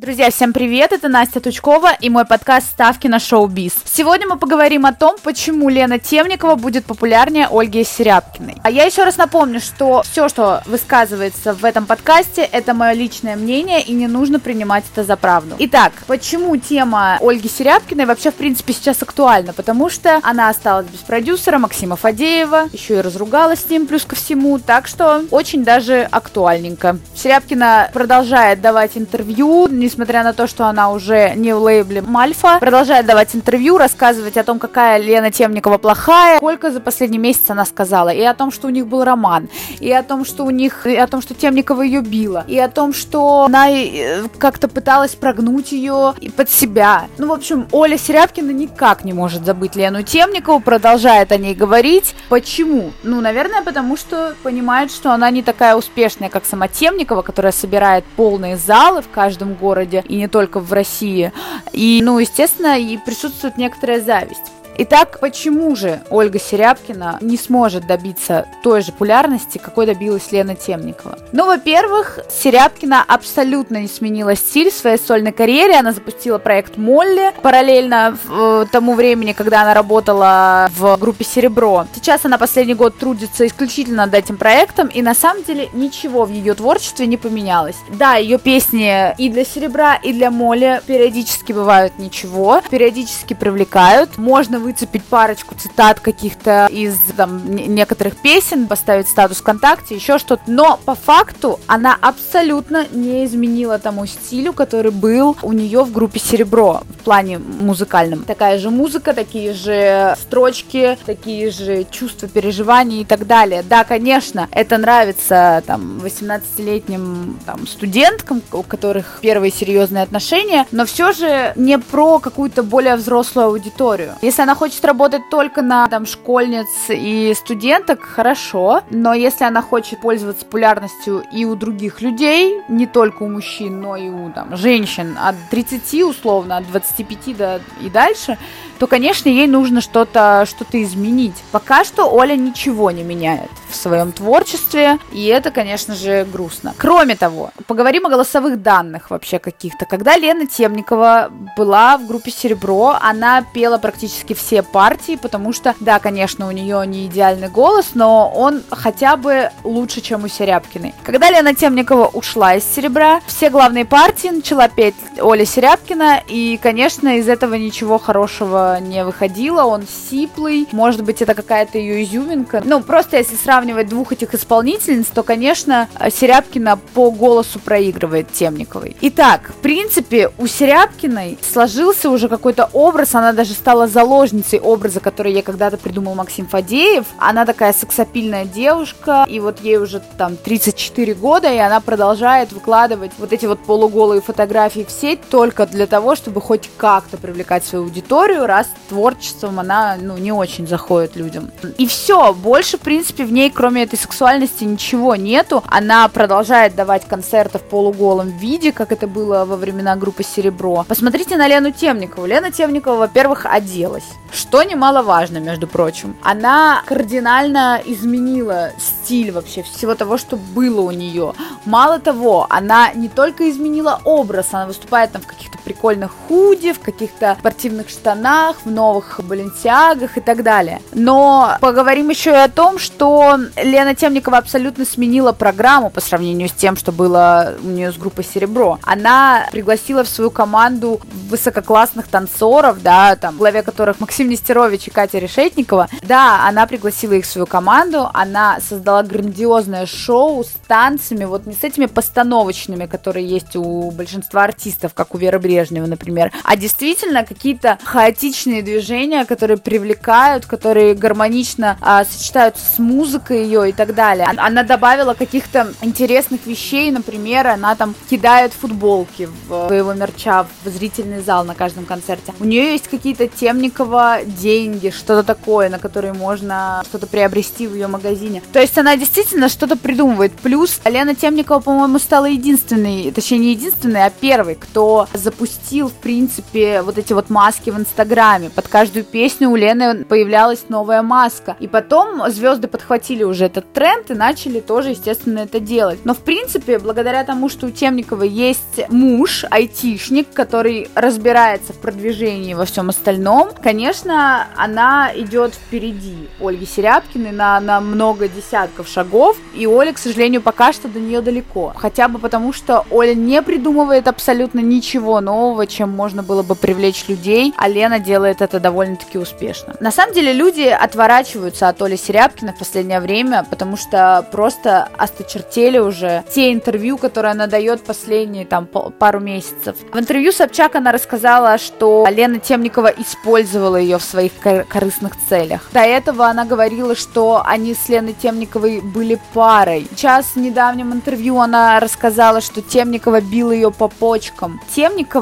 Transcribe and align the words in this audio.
Друзья, 0.00 0.30
всем 0.30 0.54
привет, 0.54 0.92
это 0.92 1.08
Настя 1.10 1.40
Тучкова 1.40 1.92
и 1.92 2.08
мой 2.08 2.24
подкаст 2.24 2.68
«Ставки 2.68 3.06
на 3.06 3.18
шоу-биз». 3.18 3.74
Сегодня 3.84 4.26
мы 4.26 4.38
поговорим 4.38 4.86
о 4.86 4.94
том, 4.94 5.16
почему 5.22 5.68
Лена 5.68 5.98
Темникова 5.98 6.54
будет 6.54 6.86
популярнее 6.86 7.48
Ольги 7.50 7.84
Серябкиной. 7.84 8.56
А 8.62 8.70
я 8.70 8.84
еще 8.84 9.04
раз 9.04 9.18
напомню, 9.18 9.60
что 9.60 10.02
все, 10.10 10.30
что 10.30 10.62
высказывается 10.64 11.52
в 11.52 11.66
этом 11.66 11.84
подкасте, 11.84 12.48
это 12.50 12.72
мое 12.72 12.94
личное 12.94 13.36
мнение 13.36 13.82
и 13.82 13.92
не 13.92 14.06
нужно 14.06 14.40
принимать 14.40 14.84
это 14.90 15.04
за 15.04 15.18
правду. 15.18 15.56
Итак, 15.58 15.92
почему 16.06 16.56
тема 16.56 17.18
Ольги 17.20 17.50
Серябкиной 17.50 18.06
вообще 18.06 18.30
в 18.30 18.36
принципе 18.36 18.72
сейчас 18.72 19.02
актуальна? 19.02 19.52
Потому 19.52 19.90
что 19.90 20.18
она 20.22 20.48
осталась 20.48 20.86
без 20.86 21.00
продюсера 21.00 21.58
Максима 21.58 21.96
Фадеева, 21.96 22.70
еще 22.72 22.94
и 22.94 23.02
разругалась 23.02 23.60
с 23.60 23.68
ним 23.68 23.86
плюс 23.86 24.06
ко 24.06 24.16
всему, 24.16 24.58
так 24.58 24.86
что 24.86 25.24
очень 25.30 25.62
даже 25.62 26.08
актуальненько. 26.10 26.96
Серябкина 27.14 27.90
продолжает 27.92 28.62
давать 28.62 28.92
интервью, 28.96 29.68
не 29.68 29.89
несмотря 29.90 30.22
на 30.22 30.32
то, 30.32 30.46
что 30.46 30.66
она 30.66 30.92
уже 30.92 31.32
не 31.34 31.52
в 31.52 31.58
лейбле 31.58 32.00
Мальфа, 32.00 32.58
продолжает 32.60 33.06
давать 33.06 33.34
интервью, 33.34 33.76
рассказывать 33.76 34.36
о 34.36 34.44
том, 34.44 34.60
какая 34.60 35.00
Лена 35.00 35.32
Темникова 35.32 35.78
плохая, 35.78 36.36
сколько 36.36 36.70
за 36.70 36.80
последний 36.80 37.18
месяц 37.18 37.50
она 37.50 37.64
сказала, 37.64 38.10
и 38.10 38.22
о 38.22 38.32
том, 38.34 38.52
что 38.52 38.68
у 38.68 38.70
них 38.70 38.86
был 38.86 39.02
роман, 39.02 39.48
и 39.80 39.90
о 39.92 40.04
том, 40.04 40.24
что 40.24 40.44
у 40.44 40.50
них, 40.50 40.86
и 40.86 40.94
о 40.94 41.08
том, 41.08 41.20
что 41.20 41.34
Темникова 41.34 41.82
ее 41.82 42.02
била, 42.02 42.44
и 42.46 42.56
о 42.56 42.68
том, 42.68 42.94
что 42.94 43.44
она 43.46 43.68
э, 43.68 44.28
как-то 44.38 44.68
пыталась 44.68 45.16
прогнуть 45.16 45.72
ее 45.72 46.14
под 46.36 46.48
себя. 46.48 47.08
Ну, 47.18 47.26
в 47.26 47.32
общем, 47.32 47.66
Оля 47.72 47.98
Серябкина 47.98 48.52
никак 48.52 49.02
не 49.04 49.12
может 49.12 49.44
забыть 49.44 49.74
Лену 49.74 50.04
Темникову, 50.04 50.60
продолжает 50.60 51.32
о 51.32 51.36
ней 51.36 51.54
говорить. 51.54 52.14
Почему? 52.28 52.92
Ну, 53.02 53.20
наверное, 53.20 53.62
потому 53.62 53.96
что 53.96 54.36
понимает, 54.44 54.92
что 54.92 55.10
она 55.10 55.30
не 55.30 55.42
такая 55.42 55.74
успешная, 55.74 56.28
как 56.28 56.44
сама 56.46 56.68
Темникова, 56.68 57.22
которая 57.22 57.52
собирает 57.52 58.04
полные 58.16 58.56
залы 58.56 59.02
в 59.02 59.10
каждом 59.10 59.54
городе, 59.54 59.79
городе, 59.80 60.04
и 60.08 60.16
не 60.16 60.28
только 60.28 60.60
в 60.60 60.72
России. 60.72 61.32
И, 61.72 62.00
ну, 62.02 62.18
естественно, 62.18 62.78
и 62.78 62.98
присутствует 62.98 63.56
некоторая 63.56 64.00
зависть. 64.00 64.52
Итак, 64.82 65.18
почему 65.20 65.76
же 65.76 66.00
Ольга 66.08 66.40
Серябкина 66.40 67.18
не 67.20 67.36
сможет 67.36 67.86
добиться 67.86 68.46
той 68.62 68.80
же 68.80 68.92
популярности, 68.92 69.58
какой 69.58 69.84
добилась 69.84 70.32
Лена 70.32 70.54
Темникова? 70.54 71.18
Ну, 71.32 71.44
во-первых, 71.44 72.18
Серябкина 72.30 73.04
абсолютно 73.06 73.76
не 73.76 73.88
сменила 73.88 74.34
стиль 74.34 74.70
в 74.70 74.74
своей 74.74 74.96
сольной 74.96 75.32
карьере. 75.32 75.76
Она 75.76 75.92
запустила 75.92 76.38
проект 76.38 76.78
Молли 76.78 77.30
параллельно 77.42 78.16
э, 78.26 78.64
тому 78.72 78.94
времени, 78.94 79.32
когда 79.32 79.60
она 79.60 79.74
работала 79.74 80.70
в 80.74 80.96
группе 80.96 81.24
Серебро. 81.24 81.84
Сейчас 81.94 82.24
она 82.24 82.38
последний 82.38 82.72
год 82.72 82.96
трудится 82.96 83.46
исключительно 83.46 84.06
над 84.06 84.14
этим 84.14 84.38
проектом, 84.38 84.86
и 84.86 85.02
на 85.02 85.14
самом 85.14 85.42
деле 85.42 85.68
ничего 85.74 86.24
в 86.24 86.30
ее 86.30 86.54
творчестве 86.54 87.06
не 87.06 87.18
поменялось. 87.18 87.76
Да, 87.90 88.14
ее 88.16 88.38
песни 88.38 89.14
и 89.18 89.28
для 89.28 89.44
Серебра, 89.44 89.96
и 89.96 90.14
для 90.14 90.30
Молли 90.30 90.80
периодически 90.86 91.52
бывают 91.52 91.98
ничего, 91.98 92.62
периодически 92.70 93.34
привлекают. 93.34 94.16
Можно 94.16 94.58
вы 94.58 94.69
выцепить 94.70 95.02
парочку 95.04 95.56
цитат 95.56 95.98
каких-то 95.98 96.68
из 96.70 96.96
там, 97.16 97.54
некоторых 97.54 98.16
песен, 98.16 98.68
поставить 98.68 99.08
статус 99.08 99.38
ВКонтакте, 99.38 99.96
еще 99.96 100.18
что-то. 100.18 100.42
Но 100.46 100.78
по 100.84 100.94
факту 100.94 101.58
она 101.66 101.96
абсолютно 102.00 102.86
не 102.92 103.24
изменила 103.24 103.80
тому 103.80 104.06
стилю, 104.06 104.52
который 104.52 104.92
был 104.92 105.36
у 105.42 105.52
нее 105.52 105.82
в 105.82 105.90
группе 105.90 106.20
Серебро 106.20 106.82
в 107.00 107.04
плане 107.04 107.38
музыкальном. 107.38 108.22
Такая 108.22 108.58
же 108.58 108.70
музыка, 108.70 109.12
такие 109.12 109.54
же 109.54 110.14
строчки, 110.20 110.96
такие 111.04 111.50
же 111.50 111.84
чувства, 111.90 112.28
переживания 112.28 113.00
и 113.00 113.04
так 113.04 113.26
далее. 113.26 113.64
Да, 113.68 113.82
конечно, 113.82 114.48
это 114.52 114.78
нравится 114.78 115.64
там 115.66 116.00
18-летним 116.04 117.40
там, 117.44 117.66
студенткам, 117.66 118.40
у 118.52 118.62
которых 118.62 119.18
первые 119.20 119.50
серьезные 119.50 120.04
отношения, 120.04 120.66
но 120.70 120.86
все 120.86 121.12
же 121.12 121.54
не 121.56 121.76
про 121.78 122.20
какую-то 122.20 122.62
более 122.62 122.94
взрослую 122.94 123.48
аудиторию. 123.48 124.14
Если 124.22 124.42
она 124.42 124.54
хочет 124.60 124.84
работать 124.84 125.30
только 125.30 125.62
на 125.62 125.88
там, 125.88 126.04
школьниц 126.04 126.68
и 126.90 127.32
студенток, 127.34 128.02
хорошо. 128.02 128.82
Но 128.90 129.14
если 129.14 129.44
она 129.44 129.62
хочет 129.62 130.02
пользоваться 130.02 130.44
популярностью 130.44 131.24
и 131.32 131.46
у 131.46 131.54
других 131.54 132.02
людей, 132.02 132.60
не 132.68 132.86
только 132.86 133.22
у 133.22 133.28
мужчин, 133.30 133.80
но 133.80 133.96
и 133.96 134.10
у 134.10 134.30
там, 134.30 134.54
женщин 134.58 135.16
от 135.18 135.36
30 135.50 136.02
условно, 136.02 136.58
от 136.58 136.66
25 136.68 137.36
до 137.38 137.62
и 137.80 137.88
дальше, 137.88 138.36
то, 138.80 138.86
конечно, 138.86 139.28
ей 139.28 139.46
нужно 139.46 139.82
что-то 139.82 140.46
что 140.48 140.64
изменить. 140.82 141.34
Пока 141.52 141.84
что 141.84 142.06
Оля 142.06 142.34
ничего 142.34 142.90
не 142.90 143.02
меняет 143.02 143.50
в 143.68 143.76
своем 143.76 144.10
творчестве, 144.10 144.98
и 145.12 145.26
это, 145.26 145.50
конечно 145.50 145.94
же, 145.94 146.24
грустно. 146.24 146.74
Кроме 146.78 147.14
того, 147.14 147.50
поговорим 147.66 148.06
о 148.06 148.08
голосовых 148.08 148.62
данных 148.62 149.10
вообще 149.10 149.38
каких-то. 149.38 149.84
Когда 149.84 150.16
Лена 150.16 150.46
Темникова 150.46 151.30
была 151.58 151.98
в 151.98 152.06
группе 152.06 152.30
«Серебро», 152.30 152.96
она 152.98 153.42
пела 153.42 153.76
практически 153.76 154.32
все 154.32 154.62
партии, 154.62 155.16
потому 155.20 155.52
что, 155.52 155.74
да, 155.80 155.98
конечно, 155.98 156.48
у 156.48 156.50
нее 156.50 156.82
не 156.86 157.04
идеальный 157.04 157.48
голос, 157.48 157.90
но 157.92 158.32
он 158.34 158.62
хотя 158.70 159.16
бы 159.18 159.50
лучше, 159.62 160.00
чем 160.00 160.24
у 160.24 160.28
Серябкиной. 160.28 160.94
Когда 161.02 161.30
Лена 161.30 161.54
Темникова 161.54 162.06
ушла 162.06 162.54
из 162.54 162.64
«Серебра», 162.64 163.20
все 163.26 163.50
главные 163.50 163.84
партии 163.84 164.28
начала 164.28 164.68
петь 164.68 164.96
Оля 165.20 165.44
Серябкина, 165.44 166.22
и, 166.26 166.58
конечно, 166.62 167.18
из 167.18 167.28
этого 167.28 167.56
ничего 167.56 167.98
хорошего 167.98 168.69
не 168.78 169.04
выходило, 169.04 169.64
он 169.64 169.84
сиплый, 170.10 170.68
может 170.72 171.02
быть, 171.02 171.22
это 171.22 171.34
какая-то 171.34 171.78
ее 171.78 172.04
изюминка. 172.04 172.62
Ну, 172.64 172.80
просто 172.82 173.16
если 173.16 173.36
сравнивать 173.36 173.88
двух 173.88 174.12
этих 174.12 174.34
исполнительниц, 174.34 175.06
то, 175.06 175.22
конечно, 175.22 175.88
Серябкина 175.98 176.78
по 176.94 177.10
голосу 177.10 177.58
проигрывает 177.58 178.32
Темниковой. 178.32 178.96
Итак, 179.00 179.52
в 179.58 179.62
принципе, 179.62 180.30
у 180.38 180.46
Серябкиной 180.46 181.38
сложился 181.40 182.10
уже 182.10 182.28
какой-то 182.28 182.68
образ, 182.72 183.14
она 183.14 183.32
даже 183.32 183.54
стала 183.54 183.88
заложницей 183.88 184.60
образа, 184.60 185.00
который 185.00 185.32
ей 185.32 185.42
когда-то 185.42 185.76
придумал 185.76 186.14
Максим 186.14 186.46
Фадеев. 186.46 187.06
Она 187.18 187.46
такая 187.46 187.72
сексапильная 187.72 188.44
девушка, 188.44 189.26
и 189.28 189.40
вот 189.40 189.60
ей 189.62 189.78
уже 189.78 190.02
там 190.18 190.36
34 190.36 191.14
года, 191.14 191.52
и 191.52 191.58
она 191.58 191.80
продолжает 191.80 192.52
выкладывать 192.52 193.12
вот 193.18 193.32
эти 193.32 193.46
вот 193.46 193.60
полуголые 193.60 194.20
фотографии 194.20 194.84
в 194.86 194.90
сеть 194.90 195.20
только 195.30 195.66
для 195.66 195.86
того, 195.86 196.14
чтобы 196.14 196.40
хоть 196.40 196.70
как-то 196.76 197.16
привлекать 197.16 197.64
свою 197.64 197.84
аудиторию, 197.84 198.46
раз 198.60 198.68
творчеством 198.88 199.60
она, 199.60 199.96
ну, 200.00 200.18
не 200.18 200.32
очень 200.32 200.66
заходит 200.66 201.16
людям. 201.16 201.50
И 201.78 201.86
все, 201.86 202.32
больше, 202.32 202.76
в 202.76 202.80
принципе, 202.80 203.24
в 203.24 203.32
ней, 203.32 203.50
кроме 203.50 203.82
этой 203.82 203.98
сексуальности, 203.98 204.64
ничего 204.64 205.16
нету. 205.16 205.62
Она 205.66 206.08
продолжает 206.08 206.74
давать 206.74 207.06
концерты 207.06 207.58
в 207.58 207.62
полуголом 207.62 208.30
виде, 208.38 208.72
как 208.72 208.92
это 208.92 209.06
было 209.06 209.44
во 209.44 209.56
времена 209.56 209.96
группы 209.96 210.22
Серебро. 210.22 210.84
Посмотрите 210.86 211.36
на 211.36 211.48
Лену 211.48 211.72
Темникову. 211.72 212.26
Лена 212.26 212.50
Темникова, 212.50 212.96
во-первых, 212.96 213.46
оделась. 213.46 214.04
Что 214.32 214.62
немаловажно, 214.62 215.38
между 215.38 215.66
прочим. 215.66 216.16
Она 216.22 216.82
кардинально 216.86 217.80
изменила 217.84 218.72
стиль 218.78 219.32
вообще 219.32 219.62
всего 219.62 219.94
того, 219.94 220.18
что 220.18 220.36
было 220.36 220.80
у 220.82 220.90
нее. 220.90 221.32
Мало 221.64 221.98
того, 221.98 222.46
она 222.50 222.92
не 222.92 223.08
только 223.08 223.50
изменила 223.50 224.00
образ, 224.04 224.48
она 224.52 224.66
выступает 224.66 225.12
там 225.12 225.22
в 225.22 225.26
каких-то 225.26 225.58
прикольных 225.70 226.10
худи, 226.26 226.72
в 226.72 226.80
каких-то 226.80 227.36
спортивных 227.38 227.90
штанах, 227.90 228.56
в 228.64 228.70
новых 228.70 229.20
баленсиагах 229.22 230.18
и 230.18 230.20
так 230.20 230.42
далее. 230.42 230.80
Но 230.92 231.56
поговорим 231.60 232.08
еще 232.10 232.30
и 232.30 232.34
о 232.34 232.48
том, 232.48 232.80
что 232.80 233.36
Лена 233.56 233.94
Темникова 233.94 234.38
абсолютно 234.38 234.84
сменила 234.84 235.30
программу 235.30 235.90
по 235.90 236.00
сравнению 236.00 236.48
с 236.48 236.52
тем, 236.52 236.76
что 236.76 236.90
было 236.90 237.54
у 237.62 237.68
нее 237.68 237.92
с 237.92 237.96
группой 237.96 238.24
Серебро. 238.24 238.80
Она 238.82 239.46
пригласила 239.52 240.02
в 240.02 240.08
свою 240.08 240.32
команду 240.32 241.00
высококлассных 241.28 242.08
танцоров, 242.08 242.82
да, 242.82 243.14
там, 243.14 243.36
в 243.36 243.38
главе 243.38 243.62
которых 243.62 244.00
Максим 244.00 244.28
Нестерович 244.28 244.88
и 244.88 244.90
Катя 244.90 245.18
Решетникова. 245.18 245.88
Да, 246.02 246.48
она 246.48 246.66
пригласила 246.66 247.12
их 247.12 247.26
в 247.26 247.28
свою 247.28 247.46
команду, 247.46 248.10
она 248.12 248.58
создала 248.60 249.04
грандиозное 249.04 249.86
шоу 249.86 250.42
с 250.42 250.50
танцами, 250.66 251.26
вот 251.26 251.46
не 251.46 251.54
с 251.54 251.62
этими 251.62 251.86
постановочными, 251.86 252.86
которые 252.86 253.24
есть 253.24 253.54
у 253.54 253.92
большинства 253.92 254.42
артистов, 254.42 254.94
как 254.94 255.14
у 255.14 255.18
Веры 255.18 255.38
Брежнева, 255.60 255.86
например, 255.86 256.32
а 256.42 256.56
действительно 256.56 257.24
какие-то 257.24 257.78
хаотичные 257.84 258.62
движения, 258.62 259.24
которые 259.26 259.58
привлекают, 259.58 260.46
которые 260.46 260.94
гармонично 260.94 261.76
а, 261.80 262.04
сочетаются 262.04 262.62
с 262.64 262.78
музыкой 262.78 263.44
ее 263.44 263.68
и 263.68 263.72
так 263.72 263.94
далее. 263.94 264.26
Она 264.36 264.62
добавила 264.62 265.14
каких-то 265.14 265.72
интересных 265.82 266.46
вещей, 266.46 266.90
например, 266.90 267.48
она 267.48 267.74
там 267.74 267.94
кидает 268.08 268.52
футболки 268.52 269.28
в 269.48 269.68
своего 269.68 269.92
мерча 269.92 270.46
в 270.64 270.68
зрительный 270.68 271.20
зал 271.20 271.44
на 271.44 271.54
каждом 271.54 271.84
концерте. 271.84 272.32
У 272.40 272.44
нее 272.44 272.72
есть 272.72 272.88
какие-то 272.88 273.28
Темникова 273.28 274.20
деньги, 274.24 274.90
что-то 274.90 275.22
такое, 275.22 275.68
на 275.68 275.78
которые 275.78 276.14
можно 276.14 276.82
что-то 276.88 277.06
приобрести 277.06 277.66
в 277.66 277.74
ее 277.74 277.86
магазине. 277.86 278.42
То 278.52 278.60
есть 278.60 278.78
она 278.78 278.96
действительно 278.96 279.48
что-то 279.48 279.76
придумывает. 279.76 280.32
Плюс 280.32 280.80
Лена 280.84 281.14
Темникова, 281.14 281.60
по-моему, 281.60 281.98
стала 281.98 282.26
единственной, 282.26 283.10
точнее 283.12 283.38
не 283.38 283.50
единственной, 283.50 284.06
а 284.06 284.10
первой, 284.10 284.54
кто 284.54 285.06
запустил 285.12 285.49
запустил, 285.50 285.88
в 285.88 285.94
принципе, 285.94 286.82
вот 286.82 286.98
эти 286.98 287.12
вот 287.12 287.30
маски 287.30 287.70
в 287.70 287.78
Инстаграме. 287.78 288.50
Под 288.50 288.68
каждую 288.68 289.04
песню 289.04 289.50
у 289.50 289.56
Лены 289.56 290.04
появлялась 290.04 290.66
новая 290.68 291.02
маска. 291.02 291.56
И 291.60 291.68
потом 291.68 292.30
звезды 292.30 292.68
подхватили 292.68 293.24
уже 293.24 293.46
этот 293.46 293.72
тренд 293.72 294.10
и 294.10 294.14
начали 294.14 294.60
тоже, 294.60 294.90
естественно, 294.90 295.40
это 295.40 295.60
делать. 295.60 296.00
Но, 296.04 296.14
в 296.14 296.18
принципе, 296.18 296.78
благодаря 296.78 297.24
тому, 297.24 297.48
что 297.48 297.66
у 297.66 297.70
Темникова 297.70 298.22
есть 298.22 298.88
муж, 298.88 299.44
айтишник, 299.50 300.32
который 300.32 300.88
разбирается 300.94 301.72
в 301.72 301.78
продвижении 301.78 302.54
во 302.54 302.64
всем 302.64 302.88
остальном, 302.88 303.50
конечно, 303.62 304.46
она 304.56 305.10
идет 305.14 305.54
впереди 305.54 306.28
Ольги 306.40 306.66
Серябкиной 306.66 307.32
на, 307.32 307.60
на 307.60 307.80
много 307.80 308.28
десятков 308.28 308.88
шагов, 308.88 309.36
и 309.54 309.66
Оля, 309.66 309.92
к 309.92 309.98
сожалению, 309.98 310.42
пока 310.42 310.72
что 310.72 310.88
до 310.88 311.00
нее 311.00 311.20
далеко. 311.20 311.72
Хотя 311.76 312.08
бы 312.08 312.18
потому, 312.18 312.52
что 312.52 312.84
Оля 312.90 313.14
не 313.14 313.42
придумывает 313.42 314.08
абсолютно 314.08 314.60
ничего 314.60 315.20
нового, 315.30 315.66
чем 315.66 315.90
можно 315.90 316.22
было 316.22 316.42
бы 316.42 316.54
привлечь 316.54 317.08
людей, 317.08 317.54
а 317.56 317.68
Лена 317.68 317.98
делает 317.98 318.42
это 318.42 318.58
довольно-таки 318.60 319.18
успешно. 319.18 319.74
На 319.80 319.90
самом 319.90 320.14
деле 320.14 320.32
люди 320.32 320.62
отворачиваются 320.62 321.68
от 321.68 321.80
Оли 321.82 321.96
Серябкина 321.96 322.52
в 322.52 322.58
последнее 322.58 323.00
время, 323.00 323.46
потому 323.48 323.76
что 323.76 324.26
просто 324.32 324.88
осточертели 324.98 325.78
уже 325.78 326.24
те 326.34 326.52
интервью, 326.52 326.98
которые 326.98 327.32
она 327.32 327.46
дает 327.46 327.82
последние 327.82 328.44
там 328.44 328.66
пару 328.66 329.20
месяцев. 329.20 329.76
В 329.92 329.98
интервью 329.98 330.32
Собчак 330.32 330.74
она 330.74 330.92
рассказала, 330.92 331.58
что 331.58 332.06
Лена 332.10 332.38
Темникова 332.38 332.88
использовала 332.88 333.76
ее 333.76 333.98
в 333.98 334.02
своих 334.02 334.32
корыстных 334.68 335.12
целях. 335.28 335.68
До 335.72 335.80
этого 335.80 336.26
она 336.26 336.44
говорила, 336.44 336.94
что 336.96 337.42
они 337.44 337.74
с 337.74 337.88
Леной 337.88 338.14
Темниковой 338.14 338.80
были 338.80 339.18
парой. 339.34 339.86
Сейчас 339.94 340.26
в 340.34 340.36
недавнем 340.36 340.92
интервью 340.92 341.38
она 341.38 341.78
рассказала, 341.80 342.40
что 342.40 342.62
Темникова 342.62 343.20
бил 343.20 343.52
ее 343.52 343.70
по 343.70 343.88
почкам. 343.88 344.60
Темникова 344.74 345.19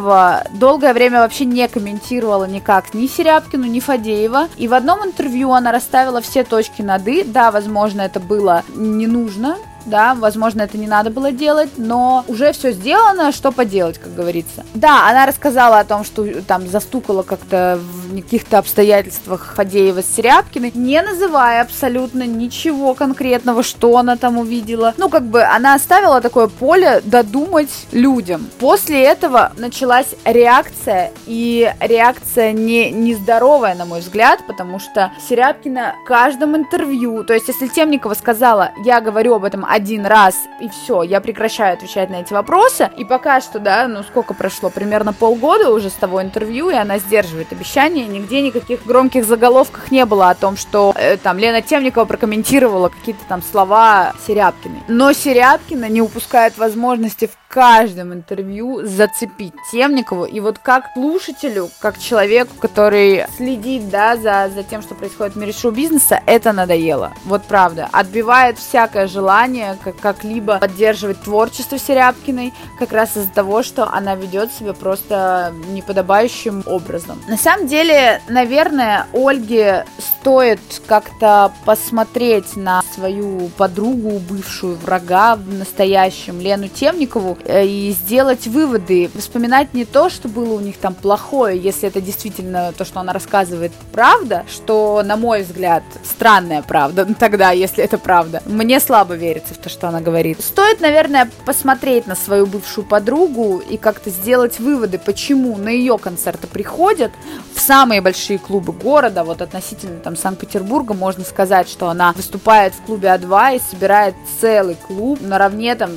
долгое 0.54 0.92
время 0.92 1.20
вообще 1.20 1.44
не 1.44 1.66
комментировала 1.68 2.44
никак 2.44 2.94
ни 2.94 3.06
Серябкину, 3.06 3.64
ни 3.64 3.80
Фадеева. 3.80 4.48
И 4.56 4.68
в 4.68 4.74
одном 4.74 5.04
интервью 5.04 5.52
она 5.52 5.72
расставила 5.72 6.20
все 6.20 6.44
точки 6.44 6.82
над 6.82 7.06
«и». 7.08 7.24
Да, 7.24 7.50
возможно, 7.50 8.02
это 8.02 8.20
было 8.20 8.64
не 8.74 9.06
нужно, 9.06 9.56
да, 9.88 10.14
возможно, 10.14 10.62
это 10.62 10.76
не 10.76 10.86
надо 10.86 11.10
было 11.10 11.32
делать, 11.32 11.70
но 11.76 12.24
уже 12.28 12.52
все 12.52 12.72
сделано, 12.72 13.32
что 13.32 13.52
поделать, 13.52 13.98
как 13.98 14.14
говорится. 14.14 14.64
Да, 14.74 15.08
она 15.08 15.26
рассказала 15.26 15.78
о 15.78 15.84
том, 15.84 16.04
что 16.04 16.42
там 16.42 16.66
застукала 16.68 17.22
как-то 17.22 17.80
каких-то 18.16 18.58
обстоятельствах 18.58 19.54
Фадеева 19.56 20.02
с 20.02 20.14
Серябкиной, 20.14 20.72
не 20.74 21.00
называя 21.02 21.62
абсолютно 21.62 22.26
ничего 22.26 22.94
конкретного, 22.94 23.62
что 23.62 23.96
она 23.96 24.16
там 24.16 24.38
увидела. 24.38 24.94
Ну, 24.96 25.08
как 25.08 25.24
бы 25.24 25.42
она 25.42 25.74
оставила 25.74 26.20
такое 26.20 26.48
поле 26.48 27.00
додумать 27.04 27.86
людям. 27.92 28.48
После 28.58 29.02
этого 29.02 29.52
началась 29.56 30.14
реакция, 30.24 31.12
и 31.26 31.72
реакция 31.80 32.52
не 32.52 32.90
нездоровая, 32.90 33.74
на 33.74 33.84
мой 33.84 34.00
взгляд, 34.00 34.40
потому 34.46 34.78
что 34.78 35.12
Серябкина 35.28 35.96
в 36.02 36.06
каждом 36.06 36.56
интервью, 36.56 37.24
то 37.24 37.34
есть 37.34 37.48
если 37.48 37.68
Темникова 37.68 38.14
сказала, 38.14 38.72
я 38.84 39.00
говорю 39.00 39.34
об 39.34 39.44
этом 39.44 39.64
один 39.64 40.06
раз, 40.06 40.36
и 40.60 40.68
все, 40.68 41.02
я 41.02 41.20
прекращаю 41.20 41.74
отвечать 41.74 42.10
на 42.10 42.16
эти 42.16 42.32
вопросы. 42.32 42.90
И 42.96 43.04
пока 43.04 43.40
что, 43.40 43.58
да, 43.58 43.88
ну 43.88 44.02
сколько 44.02 44.34
прошло, 44.34 44.70
примерно 44.70 45.12
полгода 45.12 45.70
уже 45.70 45.90
с 45.90 45.94
того 45.94 46.22
интервью, 46.22 46.70
и 46.70 46.74
она 46.74 46.98
сдерживает 46.98 47.52
обещания, 47.98 48.18
нигде 48.18 48.42
никаких 48.42 48.84
громких 48.84 49.24
заголовках 49.24 49.90
не 49.90 50.04
было 50.04 50.30
о 50.30 50.34
том, 50.34 50.56
что 50.56 50.92
э, 50.96 51.16
там 51.16 51.38
Лена 51.38 51.62
Темникова 51.62 52.04
прокомментировала 52.04 52.88
какие-то 52.88 53.22
там 53.28 53.42
слова 53.42 54.12
Серябкиной. 54.26 54.82
Но 54.88 55.12
Серябкина 55.12 55.88
не 55.88 56.00
упускает 56.00 56.58
возможности 56.58 57.26
в 57.26 57.36
каждом 57.48 58.12
интервью 58.12 58.86
зацепить 58.86 59.54
Темникову. 59.72 60.26
И 60.26 60.38
вот 60.40 60.58
как 60.58 60.84
слушателю, 60.94 61.70
как 61.80 61.98
человеку, 61.98 62.54
который 62.60 63.24
следит, 63.36 63.88
да, 63.88 64.16
за, 64.16 64.50
за 64.54 64.62
тем, 64.62 64.82
что 64.82 64.94
происходит 64.94 65.34
в 65.34 65.38
мире 65.38 65.52
шоу-бизнеса, 65.52 66.20
это 66.26 66.52
надоело. 66.52 67.12
Вот 67.24 67.42
правда. 67.44 67.88
Отбивает 67.90 68.58
всякое 68.58 69.08
желание 69.08 69.78
как- 69.82 69.98
как-либо 69.98 70.58
поддерживать 70.58 71.22
творчество 71.22 71.78
Серябкиной, 71.78 72.52
как 72.78 72.92
раз 72.92 73.16
из-за 73.16 73.32
того, 73.32 73.62
что 73.62 73.88
она 73.90 74.14
ведет 74.14 74.52
себя 74.52 74.74
просто 74.74 75.54
неподобающим 75.70 76.62
образом. 76.66 77.20
На 77.28 77.38
самом 77.38 77.66
деле, 77.66 77.87
наверное, 78.28 79.06
Ольге 79.12 79.84
стоит 79.98 80.60
как-то 80.86 81.52
посмотреть 81.64 82.56
на 82.56 82.82
свою 82.94 83.48
подругу, 83.56 84.18
бывшую 84.18 84.76
врага 84.76 85.36
в 85.36 85.52
настоящем, 85.52 86.40
Лену 86.40 86.68
Темникову, 86.68 87.38
Э, 87.44 87.66
и 87.66 87.92
сделать 87.92 88.46
выводы, 88.46 89.10
вспоминать 89.18 89.72
не 89.72 89.84
то, 89.84 90.10
что 90.10 90.28
было 90.28 90.54
у 90.54 90.60
них 90.60 90.76
там 90.76 90.94
плохое, 90.94 91.58
если 91.58 91.88
это 91.88 92.00
действительно 92.00 92.72
то, 92.76 92.84
что 92.84 93.00
она 93.00 93.12
рассказывает, 93.12 93.72
правда, 93.92 94.44
что, 94.52 95.02
на 95.04 95.16
мой 95.16 95.42
взгляд, 95.42 95.82
странная 96.04 96.62
правда, 96.62 97.06
тогда, 97.18 97.52
если 97.52 97.82
это 97.82 97.96
правда. 97.96 98.42
Мне 98.44 98.80
слабо 98.80 99.14
верится 99.14 99.54
в 99.54 99.58
то, 99.58 99.68
что 99.68 99.88
она 99.88 100.00
говорит. 100.00 100.42
Стоит, 100.42 100.80
наверное, 100.80 101.30
посмотреть 101.46 102.06
на 102.06 102.14
свою 102.14 102.46
бывшую 102.46 102.86
подругу 102.86 103.58
и 103.58 103.76
как-то 103.76 104.10
сделать 104.10 104.58
выводы, 104.58 104.98
почему 104.98 105.56
на 105.56 105.70
ее 105.70 105.96
концерты 105.96 106.46
приходят 106.46 107.12
в 107.54 107.60
самые 107.78 108.00
большие 108.00 108.40
клубы 108.40 108.72
города, 108.72 109.22
вот 109.22 109.40
относительно 109.40 110.00
там 110.00 110.16
Санкт-Петербурга, 110.16 110.94
можно 110.94 111.22
сказать, 111.22 111.68
что 111.68 111.88
она 111.88 112.12
выступает 112.12 112.74
в 112.74 112.82
клубе 112.82 113.06
А2 113.06 113.54
и 113.54 113.60
собирает 113.60 114.16
целый 114.40 114.74
клуб 114.74 115.20
наравне 115.20 115.76
там 115.76 115.90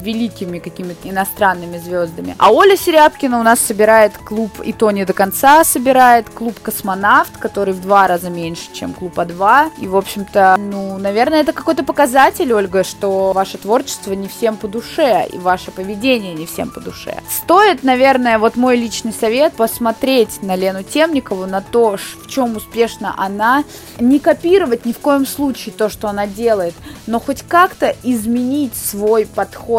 великими 0.00 0.58
какими-то 0.58 1.08
иностранными 1.08 1.78
звездами. 1.78 2.34
А 2.38 2.52
Оля 2.52 2.76
Серябкина 2.76 3.40
у 3.40 3.42
нас 3.42 3.60
собирает 3.60 4.16
клуб, 4.16 4.60
и 4.62 4.72
то 4.72 4.90
не 4.90 5.04
до 5.04 5.12
конца 5.12 5.64
собирает, 5.64 6.28
клуб 6.30 6.58
«Космонавт», 6.60 7.36
который 7.38 7.74
в 7.74 7.80
два 7.80 8.08
раза 8.08 8.30
меньше, 8.30 8.72
чем 8.72 8.92
клуб 8.92 9.18
А2. 9.18 9.72
И, 9.78 9.88
в 9.88 9.96
общем-то, 9.96 10.56
ну, 10.58 10.98
наверное, 10.98 11.40
это 11.40 11.52
какой-то 11.52 11.84
показатель, 11.84 12.52
Ольга, 12.52 12.84
что 12.84 13.32
ваше 13.32 13.58
творчество 13.58 14.12
не 14.12 14.28
всем 14.28 14.56
по 14.56 14.68
душе, 14.68 15.26
и 15.32 15.38
ваше 15.38 15.70
поведение 15.70 16.34
не 16.34 16.46
всем 16.46 16.70
по 16.70 16.80
душе. 16.80 17.18
Стоит, 17.30 17.82
наверное, 17.82 18.38
вот 18.38 18.56
мой 18.56 18.76
личный 18.76 19.12
совет, 19.12 19.54
посмотреть 19.54 20.42
на 20.42 20.56
Лену 20.56 20.82
Темникову, 20.82 21.46
на 21.46 21.60
то, 21.60 21.96
в 21.96 22.28
чем 22.28 22.56
успешна 22.56 23.14
она, 23.16 23.64
не 23.98 24.18
копировать 24.18 24.84
ни 24.84 24.92
в 24.92 24.98
коем 24.98 25.26
случае 25.26 25.74
то, 25.76 25.88
что 25.88 26.08
она 26.08 26.26
делает, 26.26 26.74
но 27.06 27.20
хоть 27.20 27.42
как-то 27.42 27.94
изменить 28.02 28.74
свой 28.74 29.26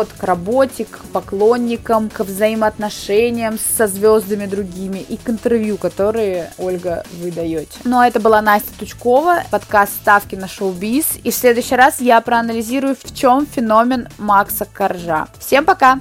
подход 0.05 0.19
к 0.19 0.23
работе, 0.23 0.85
к 0.85 0.99
поклонникам, 1.11 2.09
к 2.09 2.21
взаимоотношениям 2.21 3.57
со 3.77 3.87
звездами 3.87 4.45
другими 4.45 4.99
и 4.99 5.17
к 5.17 5.29
интервью, 5.29 5.77
которые, 5.77 6.51
Ольга, 6.57 7.03
вы 7.21 7.31
даете. 7.31 7.77
Ну 7.83 7.99
а 7.99 8.07
это 8.07 8.19
была 8.19 8.41
Настя 8.41 8.71
Тучкова, 8.79 9.43
подкаст 9.51 9.93
«Ставки 9.93 10.35
на 10.35 10.47
шоу-биз». 10.47 11.17
И 11.23 11.31
в 11.31 11.35
следующий 11.35 11.75
раз 11.75 12.01
я 12.01 12.21
проанализирую, 12.21 12.95
в 12.95 13.13
чем 13.13 13.45
феномен 13.45 14.07
Макса 14.17 14.65
Коржа. 14.71 15.27
Всем 15.39 15.65
пока! 15.65 15.93